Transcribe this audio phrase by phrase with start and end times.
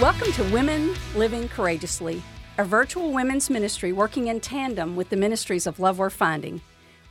[0.00, 2.20] Welcome to Women Living Courageously,
[2.58, 6.62] a virtual women's ministry working in tandem with the ministries of Love Worth Finding.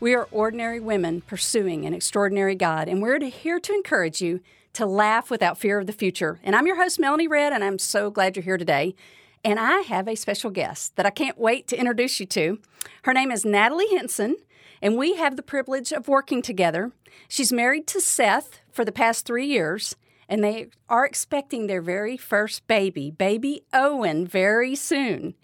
[0.02, 4.42] We are ordinary women pursuing an extraordinary God, and we're here to encourage you
[4.74, 6.42] to laugh without fear of the future.
[6.44, 8.96] And I'm your host, Melanie Redd, and I'm so glad you're here today.
[9.46, 12.60] And I have a special guest that I can't wait to introduce you to.
[13.04, 14.36] Her name is Natalie Henson,
[14.82, 16.92] and we have the privilege of working together.
[17.30, 19.96] She's married to Seth for the past three years,
[20.28, 25.36] and they are expecting their very first baby, baby Owen, very soon.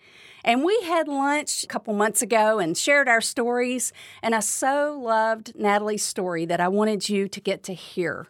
[0.44, 3.92] And we had lunch a couple months ago and shared our stories.
[4.24, 8.28] And I so loved Natalie's story that I wanted you to get to hear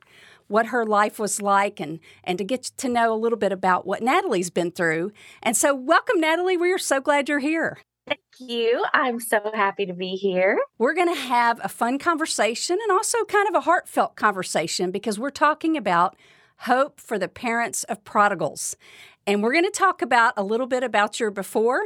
[0.47, 3.85] what her life was like and, and to get to know a little bit about
[3.85, 5.11] what Natalie's been through.
[5.43, 6.57] And so, welcome, Natalie.
[6.57, 7.77] We are so glad you're here.
[8.07, 8.83] Thank you.
[8.91, 10.59] I'm so happy to be here.
[10.79, 15.19] We're going to have a fun conversation and also kind of a heartfelt conversation because
[15.19, 16.15] we're talking about
[16.61, 18.75] hope for the parents of prodigals.
[19.25, 21.81] And we're going to talk about a little bit about your before,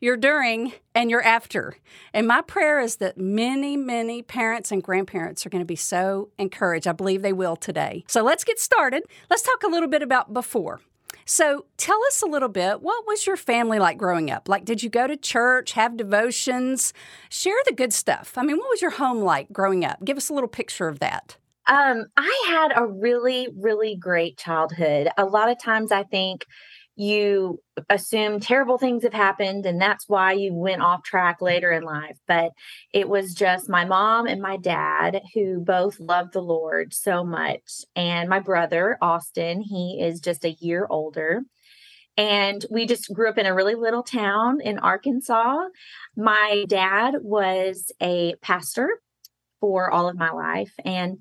[0.00, 1.76] your during, and your after.
[2.12, 6.30] And my prayer is that many, many parents and grandparents are going to be so
[6.38, 6.86] encouraged.
[6.86, 8.04] I believe they will today.
[8.08, 9.04] So let's get started.
[9.30, 10.80] Let's talk a little bit about before.
[11.24, 14.48] So tell us a little bit what was your family like growing up?
[14.48, 16.92] Like, did you go to church, have devotions?
[17.28, 18.32] Share the good stuff.
[18.36, 20.04] I mean, what was your home like growing up?
[20.04, 21.36] Give us a little picture of that.
[21.68, 25.08] Um, I had a really, really great childhood.
[25.18, 26.46] A lot of times I think
[26.98, 31.84] you assume terrible things have happened and that's why you went off track later in
[31.84, 32.50] life but
[32.92, 37.84] it was just my mom and my dad who both loved the lord so much
[37.94, 41.42] and my brother austin he is just a year older
[42.16, 45.56] and we just grew up in a really little town in arkansas
[46.16, 48.88] my dad was a pastor
[49.60, 51.18] for all of my life and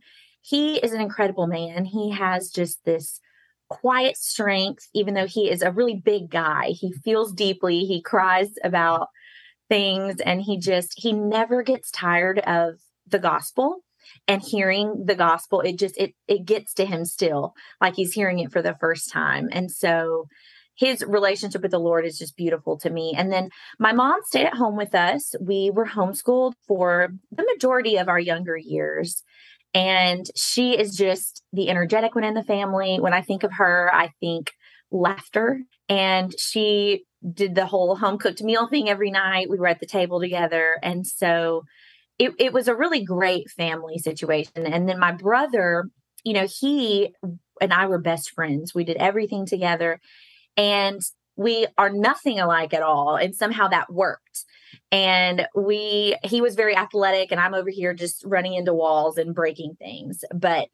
[0.47, 1.83] he is an incredible man.
[1.83, 3.19] He has just this
[3.69, 6.69] quiet strength, even though he is a really big guy.
[6.69, 9.09] He feels deeply, he cries about
[9.67, 12.75] things, and he just, he never gets tired of
[13.05, 13.79] the gospel
[14.25, 15.59] and hearing the gospel.
[15.59, 19.11] It just it it gets to him still like he's hearing it for the first
[19.11, 19.49] time.
[19.51, 20.27] And so
[20.75, 23.13] his relationship with the lord is just beautiful to me.
[23.17, 23.49] And then
[23.79, 25.35] my mom stayed at home with us.
[25.41, 29.23] We were homeschooled for the majority of our younger years
[29.73, 32.99] and she is just the energetic one in the family.
[32.99, 34.51] When I think of her, I think
[34.91, 35.61] laughter.
[35.89, 39.49] And she did the whole home cooked meal thing every night.
[39.49, 40.77] We were at the table together.
[40.81, 41.63] And so
[42.19, 44.65] it, it was a really great family situation.
[44.65, 45.89] And then my brother,
[46.23, 47.13] you know, he
[47.61, 48.73] and I were best friends.
[48.73, 49.99] We did everything together.
[50.55, 51.01] And
[51.37, 53.15] we are nothing alike at all.
[53.15, 54.43] And somehow that worked.
[54.91, 59.35] And we he was very athletic and i'm over here just running into walls and
[59.35, 60.23] breaking things.
[60.33, 60.69] But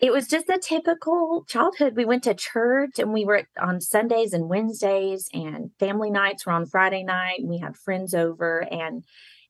[0.00, 1.96] it was just a typical childhood.
[1.96, 6.52] We went to church and we were on sundays and wednesdays and family nights were
[6.52, 9.04] on friday night and we had friends over and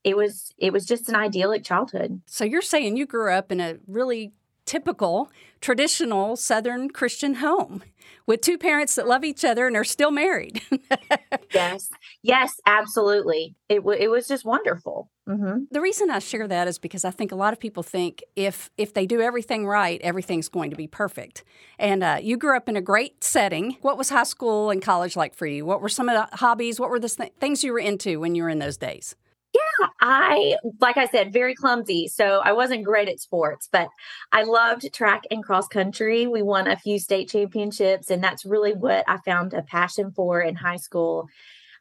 [0.05, 2.21] it was it was just an idyllic childhood.
[2.27, 4.33] So you're saying you grew up in a really
[4.65, 5.31] typical
[5.61, 7.83] traditional southern christian home
[8.27, 10.63] with two parents that love each other and are still married.
[11.55, 11.91] yes,
[12.23, 13.55] yes, absolutely.
[13.69, 15.11] It w- it was just wonderful.
[15.29, 15.65] Mm-hmm.
[15.71, 18.71] The reason I share that is because I think a lot of people think if
[18.77, 21.45] if they do everything right, everything's going to be perfect.
[21.79, 23.77] And uh, you grew up in a great setting.
[23.81, 25.65] What was high school and college like for you?
[25.65, 26.81] What were some of the hobbies?
[26.81, 29.17] What were the th- things you were into when you were in those days?
[29.55, 32.09] Yeah, I, like I said, very clumsy.
[32.09, 33.89] So I wasn't great at sports, but
[34.33, 36.27] I loved track and cross country.
[36.27, 40.41] We won a few state championships, and that's really what I found a passion for
[40.41, 41.29] in high school.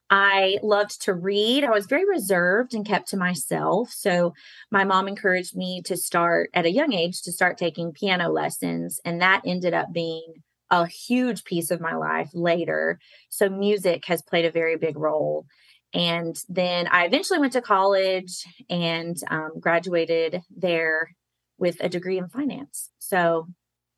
[0.09, 1.63] I loved to read.
[1.63, 3.91] I was very reserved and kept to myself.
[3.91, 4.33] So
[4.71, 8.99] my mom encouraged me to start at a young age to start taking piano lessons.
[9.05, 12.99] And that ended up being a huge piece of my life later.
[13.29, 15.45] So music has played a very big role.
[15.93, 21.15] And then I eventually went to college and um, graduated there
[21.57, 22.89] with a degree in finance.
[22.99, 23.47] So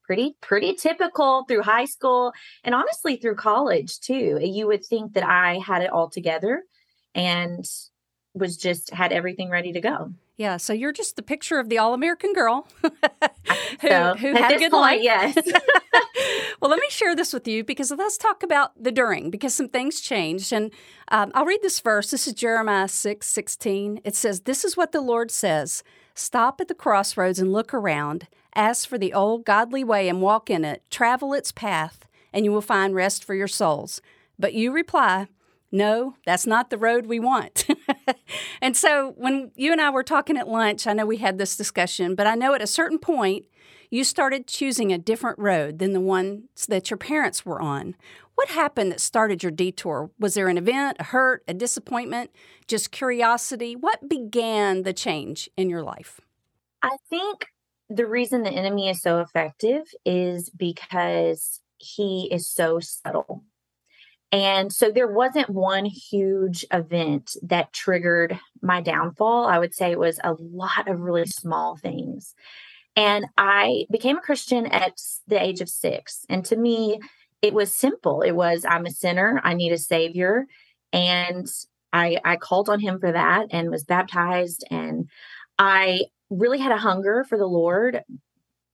[0.04, 2.32] pretty pretty typical through high school
[2.64, 4.40] and honestly through college too.
[4.42, 6.64] You would think that I had it all together
[7.16, 7.66] and
[8.34, 10.14] was just had everything ready to go.
[10.38, 12.90] Yeah, so you're just the picture of the all-American girl who,
[13.88, 15.02] so, who had a good point, life.
[15.02, 15.36] Yes.
[16.62, 19.70] well, let me share this with you because let's talk about the during because some
[19.70, 20.52] things changed.
[20.52, 20.72] And
[21.08, 22.12] um, I'll read this verse.
[22.12, 24.02] This is Jeremiah 6 16.
[24.04, 25.84] It says, This is what the Lord says
[26.14, 28.28] Stop at the crossroads and look around.
[28.56, 30.82] Ask for the old godly way and walk in it.
[30.90, 34.02] Travel its path, and you will find rest for your souls.
[34.40, 35.28] But you reply,
[35.76, 37.68] no, that's not the road we want.
[38.62, 41.58] and so when you and I were talking at lunch, I know we had this
[41.58, 43.46] discussion, but I know at a certain point,
[43.92, 47.96] you started choosing a different road than the ones that your parents were on.
[48.36, 50.12] What happened that started your detour?
[50.18, 52.32] Was there an event, a hurt, a disappointment,
[52.68, 53.76] just curiosity?
[53.76, 56.22] What began the change in your life?
[56.82, 57.48] I think
[57.90, 63.44] the reason the enemy is so effective is because he is so subtle.
[64.32, 69.46] And so there wasn't one huge event that triggered my downfall.
[69.46, 72.34] I would say it was a lot of really small things.
[72.96, 76.26] And I became a Christian at the age of six.
[76.30, 77.00] And to me,
[77.42, 78.22] it was simple.
[78.22, 80.46] It was, I'm a sinner, I need a savior.
[80.92, 81.48] And
[81.94, 84.66] I, I called on him for that and was baptized.
[84.72, 85.10] And
[85.60, 88.02] I really had a hunger for the Lord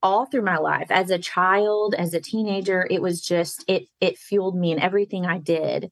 [0.03, 4.17] all through my life as a child as a teenager it was just it it
[4.17, 5.91] fueled me in everything i did.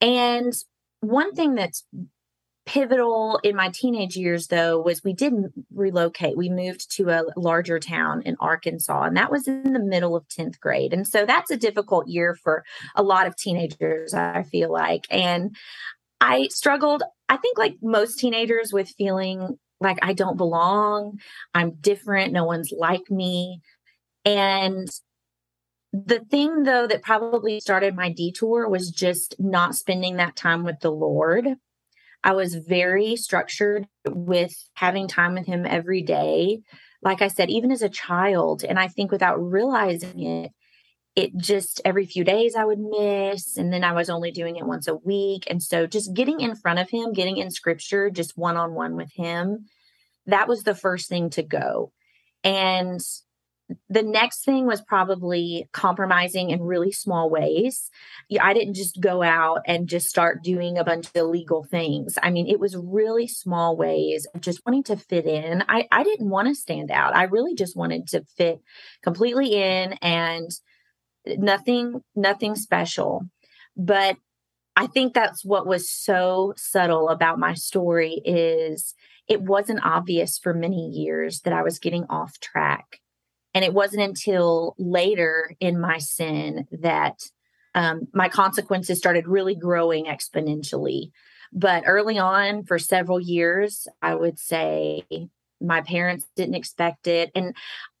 [0.00, 0.52] And
[1.00, 1.84] one thing that's
[2.66, 6.36] pivotal in my teenage years though was we didn't relocate.
[6.36, 10.26] We moved to a larger town in arkansas and that was in the middle of
[10.26, 10.92] 10th grade.
[10.92, 12.64] And so that's a difficult year for
[12.96, 15.06] a lot of teenagers i feel like.
[15.10, 15.56] And
[16.20, 21.18] i struggled i think like most teenagers with feeling like I don't belong,
[21.54, 23.60] I'm different, no one's like me.
[24.24, 24.88] And
[25.92, 30.80] the thing though that probably started my detour was just not spending that time with
[30.80, 31.46] the Lord.
[32.24, 36.60] I was very structured with having time with him every day.
[37.02, 40.50] Like I said, even as a child, and I think without realizing it,
[41.16, 43.56] it just every few days I would miss.
[43.56, 45.44] And then I was only doing it once a week.
[45.48, 48.96] And so just getting in front of him, getting in scripture, just one on one
[48.96, 49.66] with him,
[50.26, 51.92] that was the first thing to go.
[52.44, 53.00] And
[53.88, 57.90] the next thing was probably compromising in really small ways.
[58.40, 62.16] I didn't just go out and just start doing a bunch of illegal things.
[62.22, 65.64] I mean, it was really small ways of just wanting to fit in.
[65.68, 67.16] I, I didn't want to stand out.
[67.16, 68.60] I really just wanted to fit
[69.02, 70.50] completely in and
[71.38, 73.22] nothing nothing special.
[73.76, 74.16] But
[74.78, 78.94] i think that's what was so subtle about my story is
[79.26, 83.00] it wasn't obvious for many years that i was getting off track.
[83.54, 87.22] And it wasn't until later in my sin that
[87.74, 91.10] um, my consequences started really growing exponentially.
[91.54, 95.04] But early on for several years i would say
[95.60, 97.30] my parents didn't expect it.
[97.34, 97.54] And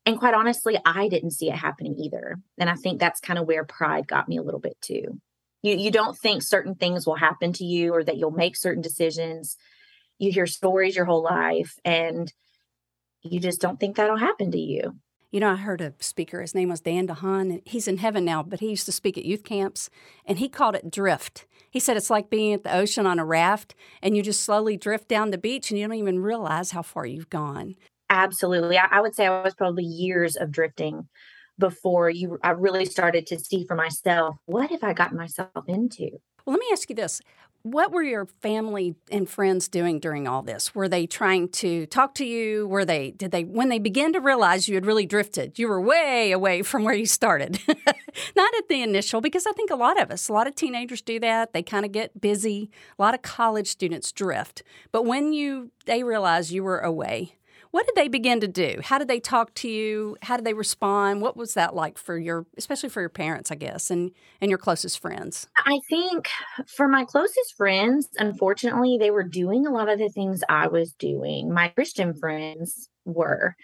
[0.06, 2.36] and quite honestly, I didn't see it happening either.
[2.58, 5.20] And I think that's kind of where pride got me a little bit too.
[5.62, 8.82] You you don't think certain things will happen to you or that you'll make certain
[8.82, 9.56] decisions.
[10.18, 12.32] You hear stories your whole life and
[13.22, 14.96] you just don't think that'll happen to you.
[15.32, 18.24] You know, I heard a speaker, his name was Dan DeHaan, and he's in heaven
[18.24, 19.90] now, but he used to speak at youth camps,
[20.24, 21.46] and he called it drift.
[21.68, 24.76] He said it's like being at the ocean on a raft, and you just slowly
[24.76, 27.74] drift down the beach, and you don't even realize how far you've gone.
[28.08, 28.78] Absolutely.
[28.78, 31.08] I, I, would say I was probably years of drifting
[31.58, 36.10] before you I really started to see for myself what have I gotten myself into?
[36.44, 37.20] Well, let me ask you this.
[37.62, 40.72] What were your family and friends doing during all this?
[40.72, 42.68] Were they trying to talk to you?
[42.68, 45.80] Were they did they when they began to realize you had really drifted, you were
[45.80, 47.58] way away from where you started.
[48.36, 51.02] Not at the initial because I think a lot of us, a lot of teenagers
[51.02, 51.52] do that.
[51.52, 52.70] They kind of get busy.
[52.98, 54.62] A lot of college students drift.
[54.92, 57.34] But when you they realize you were away,
[57.76, 58.80] what did they begin to do?
[58.82, 60.16] How did they talk to you?
[60.22, 61.20] How did they respond?
[61.20, 64.56] What was that like for your, especially for your parents, I guess, and and your
[64.56, 65.46] closest friends?
[65.58, 66.30] I think
[66.74, 70.94] for my closest friends, unfortunately, they were doing a lot of the things I was
[70.94, 71.52] doing.
[71.52, 73.54] My Christian friends were,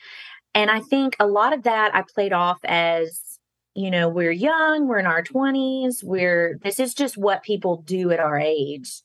[0.55, 3.39] and I think a lot of that I played off as
[3.75, 8.11] you know we're young we're in our 20s we're this is just what people do
[8.11, 9.01] at our age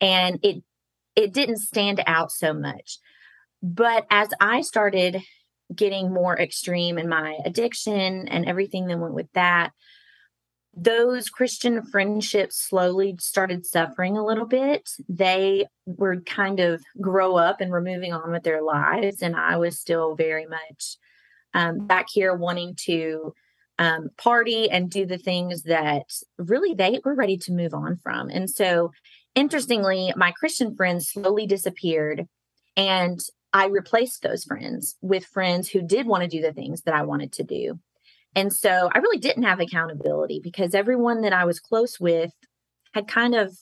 [0.00, 0.64] and it
[1.14, 2.98] it didn't stand out so much
[3.62, 5.22] but as I started
[5.74, 9.72] getting more extreme in my addiction and everything that went with that,
[10.76, 14.90] those Christian friendships slowly started suffering a little bit.
[15.08, 19.22] They were kind of grow up and were moving on with their lives.
[19.22, 20.98] And I was still very much
[21.54, 23.32] um, back here wanting to
[23.78, 26.04] um, party and do the things that
[26.38, 28.28] really they were ready to move on from.
[28.28, 28.92] And so,
[29.34, 32.26] interestingly, my Christian friends slowly disappeared.
[32.76, 33.18] And
[33.56, 37.04] I replaced those friends with friends who did want to do the things that I
[37.04, 37.80] wanted to do.
[38.34, 42.32] And so I really didn't have accountability because everyone that I was close with
[42.92, 43.56] had kind of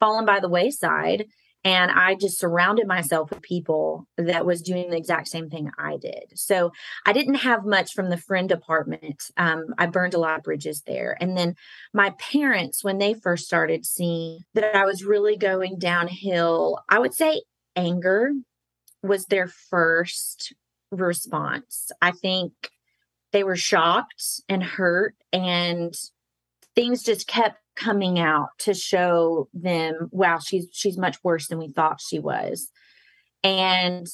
[0.00, 1.24] fallen by the wayside.
[1.64, 5.96] and I just surrounded myself with people that was doing the exact same thing I
[5.96, 6.24] did.
[6.34, 6.70] So
[7.06, 9.30] I didn't have much from the friend department.
[9.38, 11.16] Um, I burned a lot of bridges there.
[11.20, 11.54] And then
[11.94, 17.14] my parents, when they first started seeing that I was really going downhill, I would
[17.14, 17.42] say
[17.74, 18.32] anger
[19.02, 20.54] was their first
[20.90, 21.90] response.
[22.00, 22.52] I think
[23.32, 25.94] they were shocked and hurt and
[26.74, 31.68] things just kept coming out to show them wow she's she's much worse than we
[31.68, 32.70] thought she was.
[33.42, 34.06] And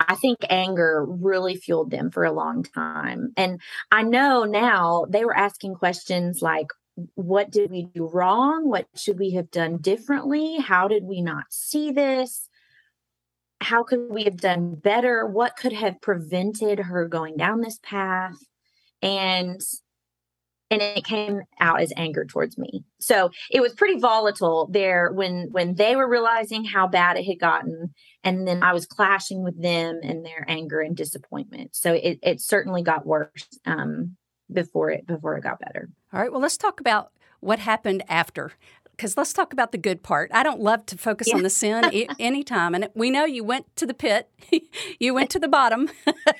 [0.00, 3.32] i think anger really fueled them for a long time.
[3.36, 6.68] And i know now they were asking questions like
[7.14, 8.68] what did we do wrong?
[8.68, 10.58] What should we have done differently?
[10.58, 12.48] How did we not see this
[13.64, 18.36] how could we have done better what could have prevented her going down this path
[19.02, 19.60] and
[20.70, 22.84] and it came out as anger towards me.
[22.98, 27.38] So it was pretty volatile there when when they were realizing how bad it had
[27.38, 31.76] gotten, and then I was clashing with them and their anger and disappointment.
[31.76, 34.16] So it it certainly got worse um,
[34.52, 35.88] before it before it got better.
[36.12, 36.32] All right.
[36.32, 38.52] Well, let's talk about what happened after
[38.96, 40.30] because let's talk about the good part.
[40.32, 41.36] I don't love to focus yeah.
[41.36, 44.28] on the sin e- anytime, and we know you went to the pit,
[44.98, 45.90] you went to the bottom,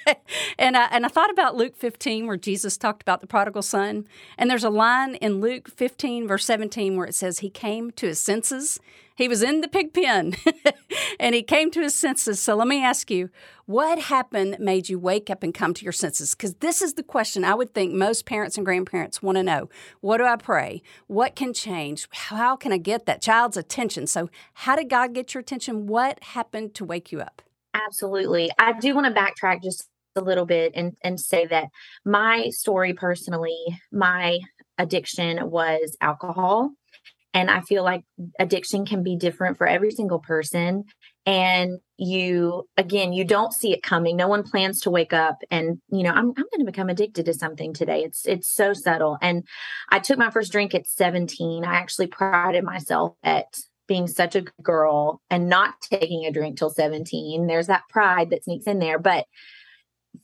[0.58, 4.06] and I, and I thought about Luke 15 where Jesus talked about the prodigal son,
[4.38, 8.06] and there's a line in Luke 15 verse 17 where it says he came to
[8.06, 8.80] his senses
[9.14, 10.34] he was in the pig pen
[11.20, 12.40] and he came to his senses.
[12.40, 13.30] So let me ask you,
[13.66, 16.34] what happened made you wake up and come to your senses?
[16.34, 19.68] Because this is the question I would think most parents and grandparents want to know.
[20.00, 20.82] What do I pray?
[21.06, 22.08] What can change?
[22.10, 24.06] How can I get that child's attention?
[24.06, 25.86] So, how did God get your attention?
[25.86, 27.42] What happened to wake you up?
[27.72, 28.50] Absolutely.
[28.58, 31.68] I do want to backtrack just a little bit and, and say that
[32.04, 33.58] my story personally,
[33.92, 34.38] my
[34.78, 36.70] addiction was alcohol.
[37.34, 38.04] And I feel like
[38.38, 40.84] addiction can be different for every single person.
[41.26, 44.16] And you, again, you don't see it coming.
[44.16, 47.26] No one plans to wake up and, you know, I'm, I'm going to become addicted
[47.26, 48.04] to something today.
[48.04, 49.18] It's, it's so subtle.
[49.20, 49.44] And
[49.90, 51.64] I took my first drink at 17.
[51.64, 53.46] I actually prided myself at
[53.88, 57.46] being such a good girl and not taking a drink till 17.
[57.46, 58.98] There's that pride that sneaks in there.
[58.98, 59.26] But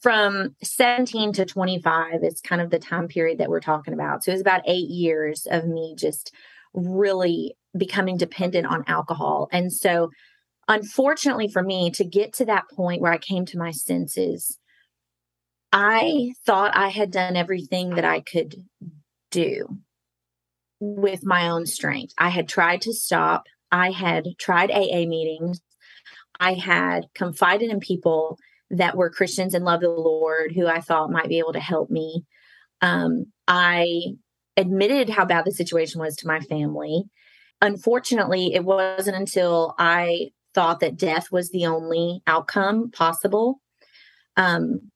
[0.00, 4.22] from 17 to 25 is kind of the time period that we're talking about.
[4.22, 6.32] So it was about eight years of me just
[6.74, 9.48] really becoming dependent on alcohol.
[9.52, 10.10] And so,
[10.68, 14.58] unfortunately for me, to get to that point where I came to my senses,
[15.72, 18.56] I thought I had done everything that I could
[19.30, 19.78] do
[20.80, 22.14] with my own strength.
[22.18, 25.60] I had tried to stop, I had tried AA meetings,
[26.40, 28.38] I had confided in people
[28.70, 31.90] that were Christians and loved the Lord who I thought might be able to help
[31.90, 32.24] me.
[32.80, 34.14] Um, I
[34.56, 37.04] admitted how bad the situation was to my family.
[37.60, 43.60] Unfortunately, it wasn't until I thought that death was the only outcome possible
[44.36, 44.90] um,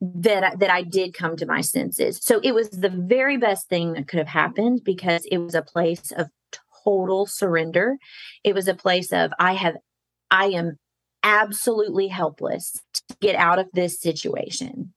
[0.00, 2.18] that that I did come to my senses.
[2.22, 5.62] So it was the very best thing that could have happened because it was a
[5.62, 6.28] place of
[6.84, 7.96] total surrender.
[8.42, 9.76] It was a place of I have
[10.30, 10.78] I am
[11.22, 14.94] absolutely helpless to get out of this situation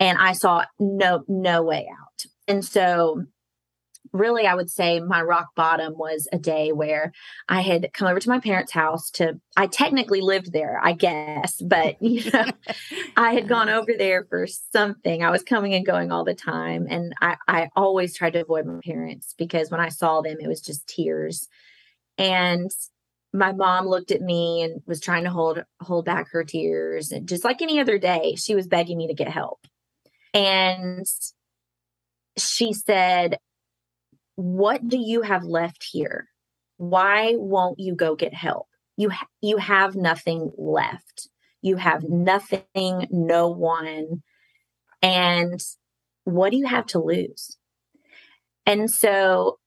[0.00, 2.26] and I saw no no way out.
[2.48, 3.26] And so
[4.12, 7.12] really I would say my rock bottom was a day where
[7.48, 11.60] I had come over to my parents' house to I technically lived there, I guess,
[11.60, 12.44] but you know,
[13.16, 15.22] I had gone over there for something.
[15.22, 18.66] I was coming and going all the time and I I always tried to avoid
[18.66, 21.48] my parents because when I saw them it was just tears.
[22.18, 22.70] And
[23.32, 27.28] my mom looked at me and was trying to hold hold back her tears and
[27.28, 29.66] just like any other day she was begging me to get help.
[30.32, 31.06] And
[32.38, 33.38] she said,
[34.36, 36.28] What do you have left here?
[36.76, 38.66] Why won't you go get help?
[38.96, 41.28] You, ha- you have nothing left.
[41.62, 44.22] You have nothing, no one.
[45.02, 45.60] And
[46.24, 47.56] what do you have to lose?
[48.66, 49.58] And so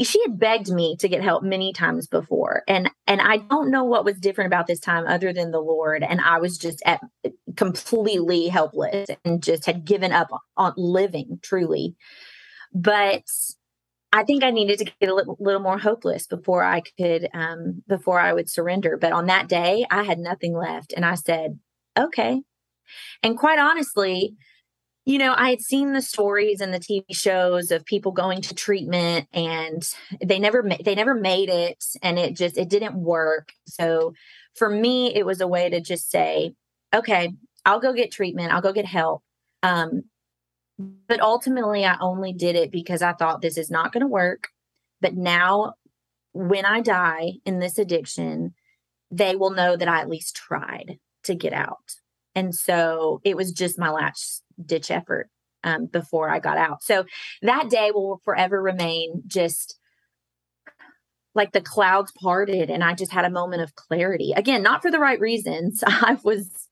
[0.00, 3.84] she had begged me to get help many times before and and i don't know
[3.84, 7.00] what was different about this time other than the lord and i was just at
[7.58, 11.96] completely helpless and just had given up on living truly.
[12.72, 13.24] But
[14.10, 17.82] i think i needed to get a little, little more hopeless before i could um
[17.86, 18.96] before i would surrender.
[18.96, 21.58] But on that day i had nothing left and i said
[21.98, 22.42] okay.
[23.22, 24.36] And quite honestly
[25.04, 28.54] you know, I had seen the stories and the TV shows of people going to
[28.54, 29.82] treatment and
[30.22, 33.48] they never they never made it and it just it didn't work.
[33.66, 34.12] So
[34.54, 36.52] for me it was a way to just say,
[36.94, 37.30] okay,
[37.68, 39.22] I'll go get treatment, I'll go get help.
[39.62, 40.04] Um
[41.08, 44.48] but ultimately I only did it because I thought this is not going to work.
[45.00, 45.74] But now
[46.32, 48.54] when I die in this addiction,
[49.10, 51.96] they will know that I at least tried to get out.
[52.34, 55.28] And so it was just my last ditch effort
[55.64, 56.82] um, before I got out.
[56.82, 57.04] So
[57.42, 59.78] that day will forever remain just
[61.34, 64.32] like the clouds parted and I just had a moment of clarity.
[64.36, 65.82] Again, not for the right reasons.
[65.86, 66.67] I was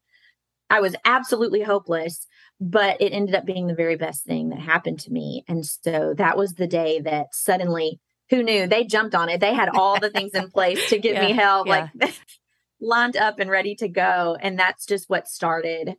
[0.69, 2.27] I was absolutely hopeless,
[2.61, 5.45] but it ended up being the very best thing that happened to me.
[5.49, 9.41] And so that was the day that suddenly who knew they jumped on it.
[9.41, 11.89] They had all the things in place to get yeah, me help, yeah.
[11.99, 12.15] like
[12.81, 14.37] lined up and ready to go.
[14.41, 15.95] And that's just what started.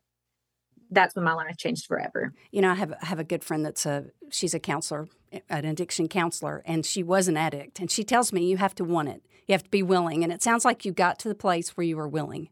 [0.90, 2.34] That's when my life changed forever.
[2.52, 5.08] You know, I have I have a good friend that's a she's a counselor,
[5.50, 7.80] an addiction counselor, and she was an addict.
[7.80, 9.24] And she tells me you have to want it.
[9.48, 10.24] You have to be willing.
[10.24, 12.50] And it sounds like you got to the place where you were willing.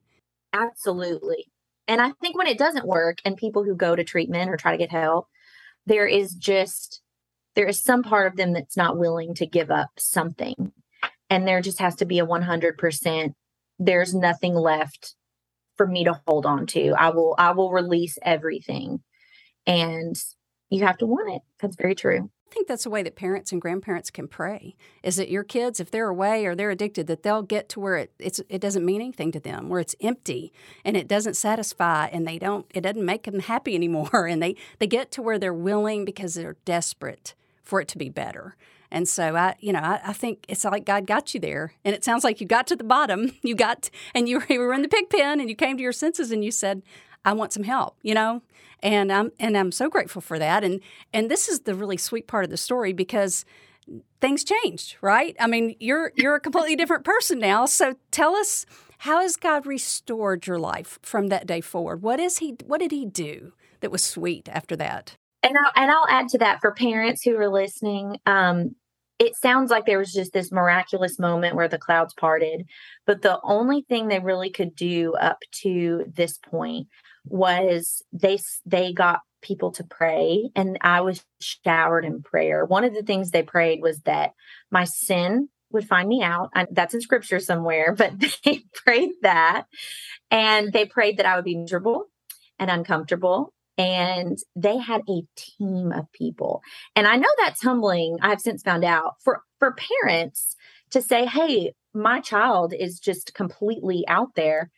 [0.53, 1.47] Absolutely.
[1.87, 4.71] And I think when it doesn't work and people who go to treatment or try
[4.71, 5.27] to get help,
[5.85, 7.01] there is just
[7.55, 10.73] there is some part of them that's not willing to give up something.
[11.29, 13.33] And there just has to be a 100%
[13.79, 15.15] there's nothing left
[15.75, 16.93] for me to hold on to.
[16.97, 19.01] I will I will release everything.
[19.67, 20.15] And
[20.69, 21.41] you have to want it.
[21.59, 22.29] That's very true.
[22.47, 25.79] I think that's the way that parents and grandparents can pray is that your kids,
[25.79, 29.01] if they're away or they're addicted, that they'll get to where it, it doesn't mean
[29.01, 30.53] anything to them, where it's empty
[30.85, 34.27] and it doesn't satisfy and they don't, it doesn't make them happy anymore.
[34.35, 38.09] And they, they get to where they're willing because they're desperate for it to be
[38.09, 38.55] better.
[38.91, 41.73] And so I, you know, I, I, think it's like God got you there.
[41.83, 43.31] And it sounds like you got to the bottom.
[43.41, 46.31] You got, and you were in the pig pen and you came to your senses
[46.31, 46.81] and you said,
[47.25, 48.41] I want some help, you know?
[48.81, 50.63] And I'm, and I'm so grateful for that.
[50.63, 50.79] And,
[51.11, 53.45] and this is the really sweet part of the story because
[54.21, 55.35] things changed, right?
[55.39, 57.65] I mean, you're, you're a completely different person now.
[57.65, 58.65] So tell us,
[58.99, 62.01] how has God restored your life from that day forward?
[62.01, 65.15] What is he, what did he do that was sweet after that?
[65.43, 68.19] And I'll, and I'll add to that for parents who are listening.
[68.25, 68.75] Um,
[69.19, 72.65] it sounds like there was just this miraculous moment where the clouds parted
[73.05, 76.87] but the only thing they really could do up to this point
[77.27, 82.65] was they they got people to pray and i was showered in prayer.
[82.65, 84.31] One of the things they prayed was that
[84.71, 86.49] my sin would find me out.
[86.55, 88.13] I, that's in scripture somewhere but
[88.45, 89.65] they prayed that
[90.31, 92.05] and they prayed that i would be miserable
[92.59, 96.61] and uncomfortable and they had a team of people.
[96.95, 100.55] And i know that's humbling i've since found out for for parents
[100.91, 104.69] to say hey my child is just completely out there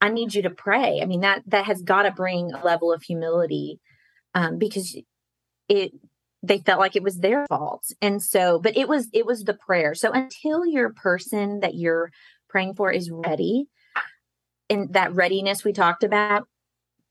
[0.00, 1.00] i need you to pray.
[1.02, 3.80] I mean that that has got to bring a level of humility
[4.34, 4.96] um, because
[5.68, 5.92] it
[6.42, 7.84] they felt like it was their fault.
[8.00, 9.94] And so but it was it was the prayer.
[9.94, 12.10] So until your person that you're
[12.48, 13.66] praying for is ready
[14.68, 16.46] and that readiness we talked about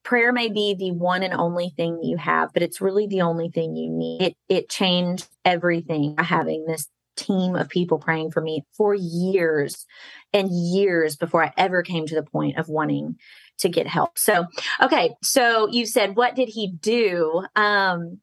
[0.04, 3.50] prayer may be the one and only thing you have, but it's really the only
[3.50, 4.22] thing you need.
[4.22, 6.88] It, it changed everything by having this
[7.20, 9.86] team of people praying for me for years
[10.34, 13.18] and years before I ever came to the point of wanting
[13.60, 14.18] to get help.
[14.18, 14.46] So,
[14.82, 17.46] okay, so you said what did he do?
[17.56, 18.20] Um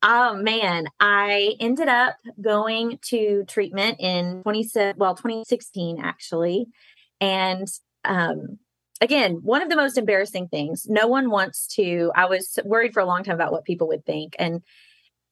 [0.00, 6.66] Oh man, I ended up going to treatment in 20 well 2016 actually.
[7.20, 7.66] And
[8.04, 8.58] um
[9.00, 10.86] again, one of the most embarrassing things.
[10.88, 12.12] No one wants to.
[12.14, 14.62] I was worried for a long time about what people would think, and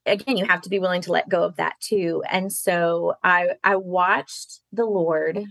[0.07, 2.23] again, you have to be willing to let go of that too.
[2.31, 5.45] And so I I watched the Lord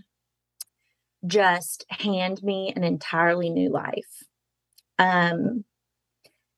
[1.26, 4.24] just hand me an entirely new life.
[4.98, 5.64] Um,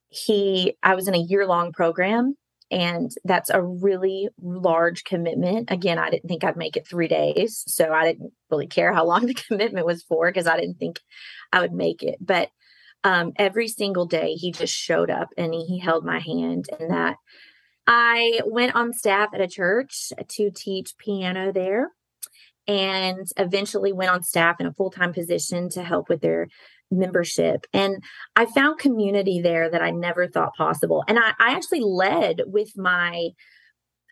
[0.08, 2.36] he I was in a year long program
[2.70, 5.70] and that's a really large commitment.
[5.70, 7.64] Again, I didn't think I'd make it three days.
[7.66, 11.00] So I didn't really care how long the commitment was for because I didn't think
[11.52, 12.16] I would make it.
[12.20, 12.50] But
[13.04, 16.68] um, every single day, he just showed up and he, he held my hand.
[16.78, 17.16] And that
[17.88, 21.90] I went on staff at a church to teach piano there
[22.66, 26.48] and eventually went on staff in a full time position to help with their
[26.90, 27.64] membership.
[27.72, 28.04] And
[28.36, 31.02] I found community there that I never thought possible.
[31.08, 33.30] And I, I actually led with my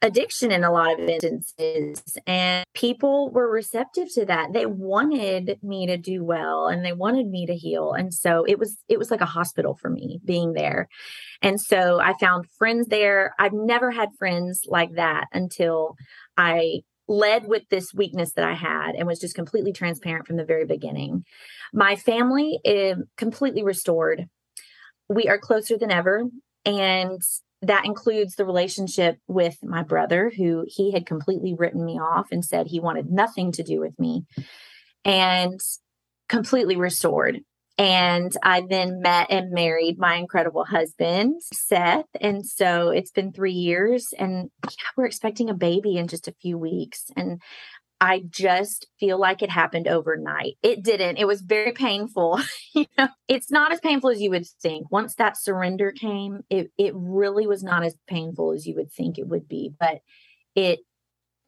[0.03, 5.87] addiction in a lot of instances and people were receptive to that they wanted me
[5.87, 9.11] to do well and they wanted me to heal and so it was it was
[9.11, 10.87] like a hospital for me being there
[11.41, 15.97] and so i found friends there i've never had friends like that until
[16.37, 20.45] i led with this weakness that I had and was just completely transparent from the
[20.45, 21.25] very beginning.
[21.73, 24.27] My family is completely restored.
[25.09, 26.25] We are closer than ever.
[26.65, 27.23] And
[27.63, 32.45] that includes the relationship with my brother, who he had completely written me off and
[32.45, 34.25] said he wanted nothing to do with me,
[35.05, 35.59] and
[36.29, 37.41] completely restored.
[37.79, 42.07] And I then met and married my incredible husband, Seth.
[42.19, 46.35] And so it's been three years, and yeah, we're expecting a baby in just a
[46.41, 47.05] few weeks.
[47.17, 47.41] And
[48.01, 50.57] I just feel like it happened overnight.
[50.63, 51.17] It didn't.
[51.17, 52.41] It was very painful.
[52.75, 54.91] you know, it's not as painful as you would think.
[54.91, 59.19] Once that surrender came, it it really was not as painful as you would think
[59.19, 60.01] it would be, but
[60.55, 60.81] it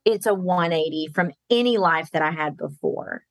[0.05, 3.25] it's a 180 from any life that I had before.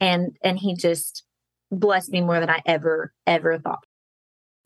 [0.00, 1.24] And and he just
[1.70, 3.84] blessed me more than I ever ever thought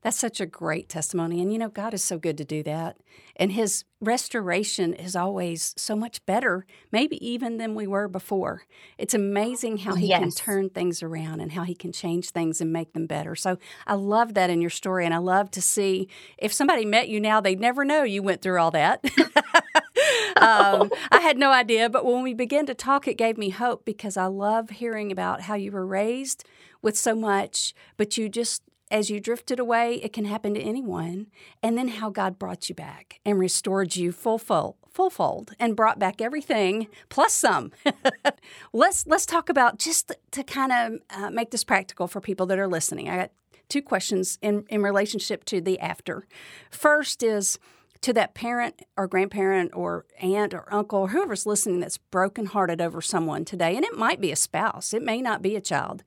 [0.02, 1.40] that's such a great testimony.
[1.40, 2.96] And you know, God is so good to do that.
[3.36, 8.64] And His restoration is always so much better, maybe even than we were before.
[8.98, 10.20] It's amazing how He yes.
[10.20, 13.36] can turn things around and how He can change things and make them better.
[13.36, 15.04] So I love that in your story.
[15.04, 18.42] And I love to see if somebody met you now, they'd never know you went
[18.42, 19.04] through all that.
[20.36, 21.88] um, I had no idea.
[21.88, 25.42] But when we began to talk, it gave me hope because I love hearing about
[25.42, 26.44] how you were raised
[26.82, 28.62] with so much, but you just
[28.92, 31.28] as you drifted away, it can happen to anyone.
[31.62, 35.74] And then how God brought you back and restored you full full full fold and
[35.74, 37.72] brought back everything plus some.
[38.72, 42.58] let's let's talk about just to kind of uh, make this practical for people that
[42.58, 43.08] are listening.
[43.08, 43.30] I got
[43.68, 46.26] two questions in in relationship to the after.
[46.70, 47.58] First is
[48.02, 53.00] to that parent or grandparent or aunt or uncle or whoever's listening that's brokenhearted over
[53.00, 56.02] someone today, and it might be a spouse, it may not be a child.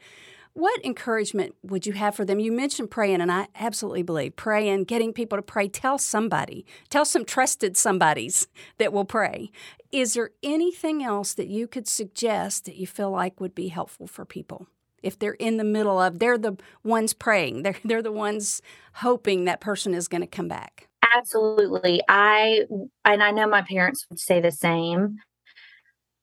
[0.56, 2.40] What encouragement would you have for them?
[2.40, 5.68] You mentioned praying, and I absolutely believe praying, getting people to pray.
[5.68, 9.52] Tell somebody, tell some trusted somebodies that will pray.
[9.92, 14.08] Is there anything else that you could suggest that you feel like would be helpful
[14.08, 14.68] for people?
[15.04, 18.62] If they're in the middle of, they're the ones praying, they're, they're the ones
[18.94, 20.88] hoping that person is going to come back.
[21.14, 22.02] Absolutely.
[22.08, 22.62] I,
[23.04, 25.18] and I know my parents would say the same.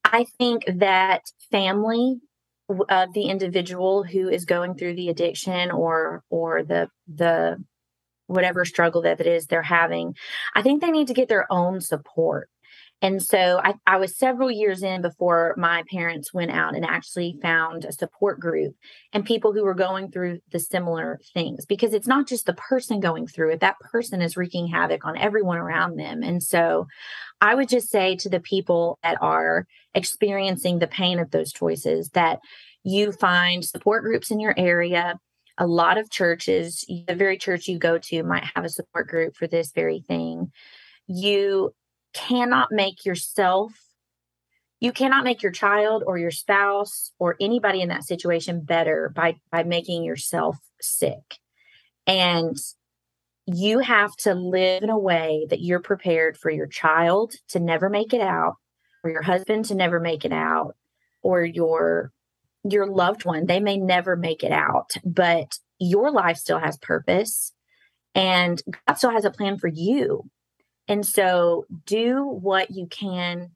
[0.04, 2.22] I think that family
[2.72, 7.62] of uh, the individual who is going through the addiction or or the the
[8.26, 10.14] whatever struggle that it is they're having
[10.54, 12.48] i think they need to get their own support
[13.02, 17.36] and so I, I, was several years in before my parents went out and actually
[17.42, 18.76] found a support group
[19.12, 23.00] and people who were going through the similar things because it's not just the person
[23.00, 26.22] going through it, that person is wreaking havoc on everyone around them.
[26.22, 26.86] And so
[27.40, 32.10] I would just say to the people that are experiencing the pain of those choices
[32.10, 32.38] that
[32.84, 35.18] you find support groups in your area.
[35.58, 39.36] A lot of churches, the very church you go to might have a support group
[39.36, 40.52] for this very thing.
[41.08, 41.74] You
[42.12, 43.72] cannot make yourself
[44.82, 49.36] you cannot make your child or your spouse or anybody in that situation better by
[49.52, 51.38] by making yourself sick.
[52.04, 52.56] And
[53.46, 57.88] you have to live in a way that you're prepared for your child to never
[57.88, 58.56] make it out
[59.04, 60.74] or your husband to never make it out
[61.22, 62.10] or your
[62.68, 63.46] your loved one.
[63.46, 67.52] They may never make it out but your life still has purpose
[68.16, 70.28] and god still has a plan for you
[70.88, 73.50] and so do what you can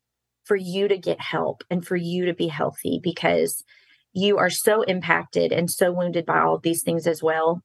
[0.45, 3.65] for you to get help and for you to be healthy because
[4.12, 7.62] you are so impacted and so wounded by all these things as well.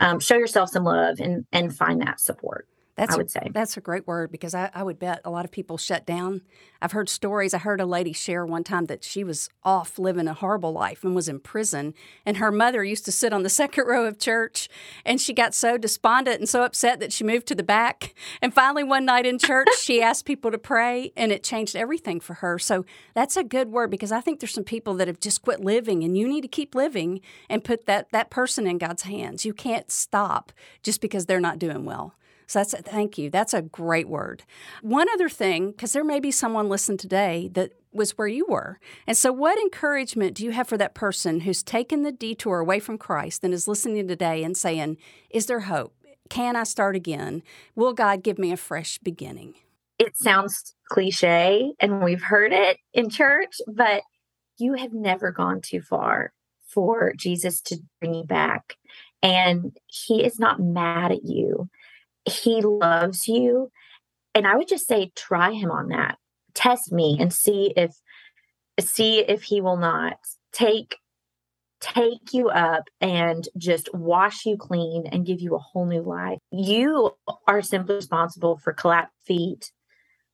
[0.00, 2.66] Um, show yourself some love and and find that support.
[2.96, 3.50] That's I would say.
[3.50, 6.42] That's a great word because I, I, would bet a lot of people shut down.
[6.82, 7.54] I've heard stories.
[7.54, 11.02] I heard a lady share one time that she was off living a horrible life
[11.02, 11.94] and was in prison.
[12.26, 14.68] And her mother used to sit on the second row of church.
[15.06, 18.14] And she got so despondent and so upset that she moved to the back.
[18.42, 22.20] And finally, one night in church, she asked people to pray and it changed everything
[22.20, 22.58] for her.
[22.58, 25.60] So that's a good word because I think there's some people that have just quit
[25.60, 29.46] living and you need to keep living and put that, that person in God's hands.
[29.46, 30.52] You can't stop
[30.82, 32.14] just because they're not doing well.
[32.52, 33.30] So that's thank you.
[33.30, 34.44] That's a great word.
[34.82, 38.78] One other thing, because there may be someone listening today that was where you were.
[39.06, 42.78] And so, what encouragement do you have for that person who's taken the detour away
[42.78, 44.98] from Christ and is listening today and saying,
[45.30, 45.94] Is there hope?
[46.28, 47.42] Can I start again?
[47.74, 49.54] Will God give me a fresh beginning?
[49.98, 54.02] It sounds cliche and we've heard it in church, but
[54.58, 56.34] you have never gone too far
[56.68, 58.76] for Jesus to bring you back.
[59.22, 61.70] And he is not mad at you
[62.24, 63.70] he loves you.
[64.34, 66.18] And I would just say, try him on that.
[66.54, 67.92] Test me and see if
[68.80, 70.16] see if he will not
[70.52, 70.96] take
[71.80, 76.38] take you up and just wash you clean and give you a whole new life.
[76.50, 77.10] You
[77.48, 79.72] are simply responsible for collapsed feet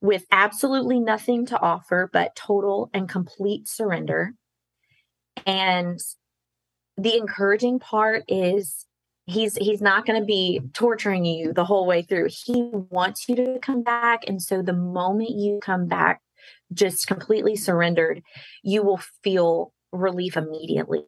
[0.01, 4.35] with absolutely nothing to offer but total and complete surrender.
[5.46, 5.98] And
[6.98, 8.85] the encouraging part is
[9.29, 12.29] he's he's not going to be torturing you the whole way through.
[12.31, 16.23] He wants you to come back and so the moment you come back
[16.73, 18.23] just completely surrendered
[18.62, 21.05] you will feel relief immediately.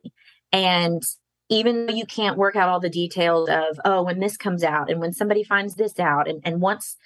[0.53, 1.03] And
[1.49, 4.91] even though you can't work out all the details of oh when this comes out
[4.91, 6.97] and when somebody finds this out and, and once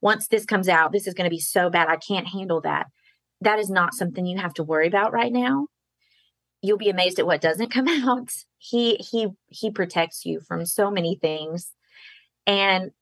[0.00, 2.86] once this comes out this is going to be so bad i can't handle that.
[3.42, 5.66] That is not something you have to worry about right now.
[6.62, 8.30] You'll be amazed at what doesn't come out.
[8.58, 11.72] He he he protects you from so many things.
[12.46, 12.92] And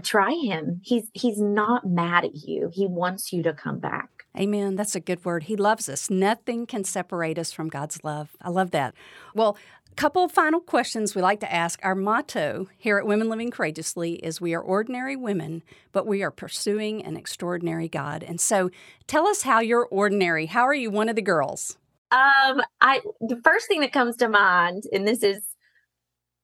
[0.00, 0.80] try him.
[0.84, 2.70] He's he's not mad at you.
[2.72, 4.08] He wants you to come back.
[4.36, 4.76] Amen.
[4.76, 5.44] That's a good word.
[5.44, 6.10] He loves us.
[6.10, 8.36] Nothing can separate us from God's love.
[8.40, 8.94] I love that.
[9.34, 9.56] Well,
[9.90, 11.80] a couple of final questions we like to ask.
[11.82, 16.30] Our motto here at Women Living Courageously is we are ordinary women, but we are
[16.30, 18.22] pursuing an extraordinary God.
[18.22, 18.70] And so
[19.06, 20.46] tell us how you're ordinary.
[20.46, 21.78] How are you one of the girls?
[22.10, 25.42] Um, I the first thing that comes to mind, and this is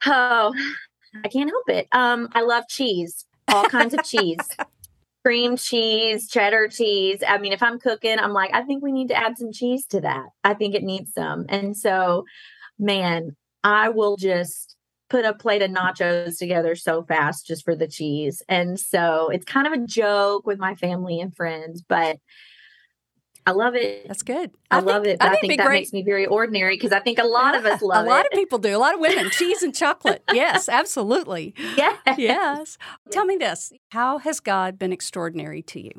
[0.07, 0.55] oh,
[1.25, 1.89] I can't help it.
[1.93, 4.39] Um, I love cheese, all kinds of cheese.
[5.25, 7.23] Cream cheese, cheddar cheese.
[7.27, 9.87] I mean, if I'm cooking, I'm like, I think we need to add some cheese
[9.87, 10.27] to that.
[10.43, 11.47] I think it needs some.
[11.49, 12.27] And so,
[12.79, 14.77] man, I will just
[15.09, 18.43] put a plate of nachos together so fast just for the cheese.
[18.51, 22.19] And so it's kind of a joke with my family and friends, but
[23.47, 24.09] I love it.
[24.09, 24.53] That's good.
[24.71, 25.23] I, I love think, it.
[25.23, 25.81] I, I think, that great.
[25.81, 28.09] makes me very ordinary because I think a lot of us love it.
[28.09, 28.75] A lot of people do.
[28.75, 29.31] A lot of women.
[29.31, 30.23] Cheese and chocolate.
[30.35, 31.55] Yes, absolutely.
[31.77, 31.99] Yes.
[32.19, 32.79] Yes.
[33.11, 33.73] Tell me this.
[33.91, 35.93] How has God been extraordinary to you?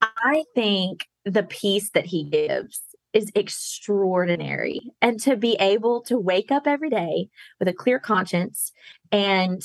[0.00, 2.80] I think the peace that he gives
[3.12, 4.92] is extraordinary.
[5.02, 8.72] And to be able to wake up every day with a clear conscience
[9.12, 9.62] and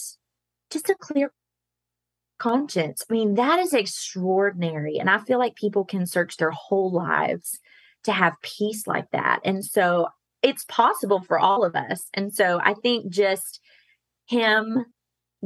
[0.72, 1.32] just a clear
[2.42, 4.98] conscience, I mean, that is extraordinary.
[4.98, 7.60] And I feel like people can search their whole lives
[8.04, 9.42] to have peace like that.
[9.46, 10.08] And so
[10.42, 12.08] it's possible for all of us.
[12.16, 13.60] And so I think just
[14.26, 14.86] him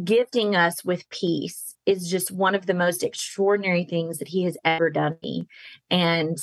[0.02, 4.58] gifting us with peace is just one of the most extraordinary things that he has
[4.64, 5.48] ever done me.
[5.90, 6.38] And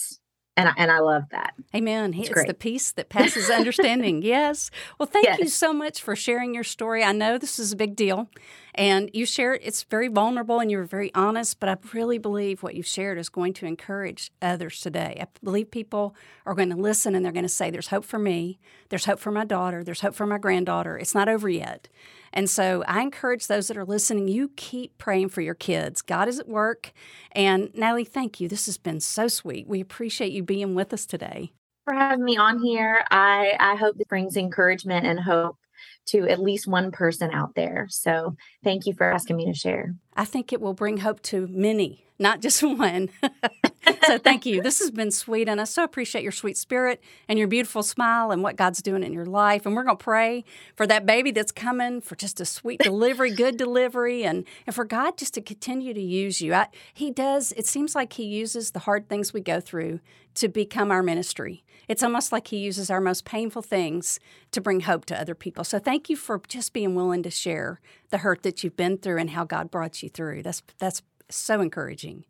[0.57, 1.55] and I, and I love that.
[1.75, 2.13] Amen.
[2.13, 4.23] It's, it's the peace that passes understanding.
[4.23, 4.71] yes.
[4.99, 5.39] Well, thank yes.
[5.39, 7.03] you so much for sharing your story.
[7.03, 8.29] I know this is a big deal,
[8.75, 9.63] and you share it.
[9.65, 11.59] It's very vulnerable, and you're very honest.
[11.59, 15.19] But I really believe what you've shared is going to encourage others today.
[15.23, 18.19] I believe people are going to listen, and they're going to say, "There's hope for
[18.19, 18.59] me.
[18.91, 19.83] There's hope for my daughter.
[19.83, 20.99] There's hope for my granddaughter.
[20.99, 21.89] It's not over yet."
[22.33, 26.03] And so I encourage those that are listening, you keep praying for your kids.
[26.03, 26.93] God is at work.
[27.33, 28.49] And Natalie, thank you.
[28.49, 29.69] This has been so sweet.
[29.69, 31.53] We appreciate you being with us today.
[31.85, 33.05] For having me on here.
[33.11, 35.57] I, I hope this brings encouragement and hope
[36.07, 37.87] to at least one person out there.
[37.91, 39.95] So thank you for asking me to share.
[40.15, 43.09] I think it will bring hope to many, not just one.
[44.07, 44.63] so thank you.
[44.63, 48.31] This has been sweet, and I so appreciate your sweet spirit and your beautiful smile
[48.31, 49.65] and what God's doing in your life.
[49.65, 50.45] And we're going to pray
[50.77, 54.85] for that baby that's coming, for just a sweet delivery, good delivery, and, and for
[54.85, 56.55] God just to continue to use you.
[56.55, 60.01] I, he does, it seems like He uses the hard things we go through
[60.35, 61.65] to become our ministry.
[61.93, 64.19] It's almost like He uses our most painful things
[64.53, 65.63] to bring hope to other people.
[65.63, 69.19] So thank you for just being willing to share the hurt that you've been through
[69.19, 70.43] and how God brought you through.
[70.43, 72.25] That's, that's so encouraging.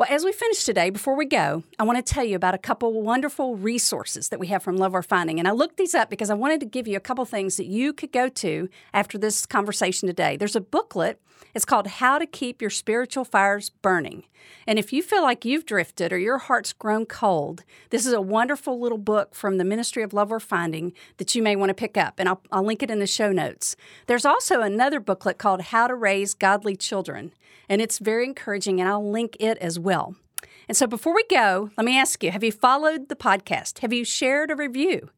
[0.00, 2.58] Well, as we finish today, before we go, I want to tell you about a
[2.58, 5.38] couple wonderful resources that we have from Love Worth Finding.
[5.38, 7.66] And I looked these up because I wanted to give you a couple things that
[7.66, 10.38] you could go to after this conversation today.
[10.38, 11.20] There's a booklet.
[11.54, 14.24] It's called How to Keep Your Spiritual Fires Burning.
[14.66, 18.22] And if you feel like you've drifted or your heart's grown cold, this is a
[18.22, 21.74] wonderful little book from the Ministry of Love Worth Finding that you may want to
[21.74, 22.14] pick up.
[22.16, 23.76] And I'll, I'll link it in the show notes.
[24.06, 27.34] There's also another booklet called How to Raise Godly Children
[27.70, 29.89] and it's very encouraging, and I'll link it as well.
[30.68, 33.80] And so before we go, let me ask you have you followed the podcast?
[33.80, 35.10] Have you shared a review?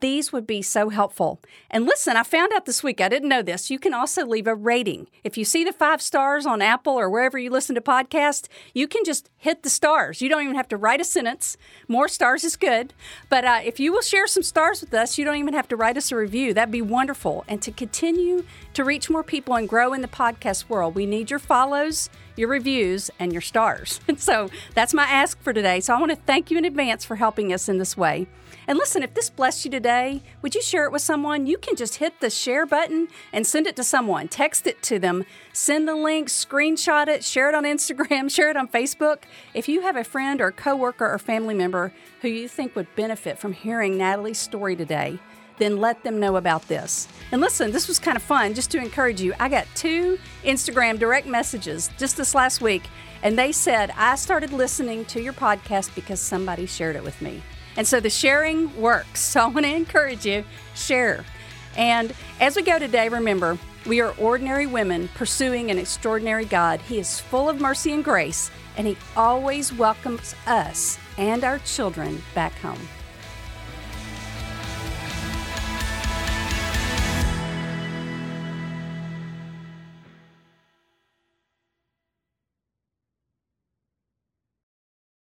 [0.00, 1.40] These would be so helpful.
[1.70, 3.70] And listen, I found out this week, I didn't know this.
[3.70, 5.06] You can also leave a rating.
[5.22, 8.86] If you see the five stars on Apple or wherever you listen to podcasts, you
[8.86, 10.20] can just hit the stars.
[10.20, 11.56] You don't even have to write a sentence.
[11.88, 12.92] More stars is good.
[13.30, 15.76] But uh, if you will share some stars with us, you don't even have to
[15.76, 16.52] write us a review.
[16.52, 17.44] That'd be wonderful.
[17.48, 21.30] And to continue to reach more people and grow in the podcast world, we need
[21.30, 24.00] your follows your reviews, and your stars.
[24.16, 25.80] So that's my ask for today.
[25.80, 28.26] So I want to thank you in advance for helping us in this way.
[28.66, 31.46] And listen, if this blessed you today, would you share it with someone?
[31.46, 34.28] You can just hit the share button and send it to someone.
[34.28, 35.26] Text it to them.
[35.52, 39.22] Send the link, screenshot it, share it on Instagram, share it on Facebook.
[39.52, 41.92] If you have a friend or coworker or family member
[42.22, 45.18] who you think would benefit from hearing Natalie's story today,
[45.58, 47.08] then let them know about this.
[47.32, 49.34] And listen, this was kind of fun just to encourage you.
[49.38, 52.84] I got two Instagram direct messages just this last week,
[53.22, 57.42] and they said, I started listening to your podcast because somebody shared it with me.
[57.76, 59.20] And so the sharing works.
[59.34, 61.24] So I want to encourage you, share.
[61.76, 66.80] And as we go today, remember, we are ordinary women pursuing an extraordinary God.
[66.80, 72.22] He is full of mercy and grace, and He always welcomes us and our children
[72.34, 72.78] back home.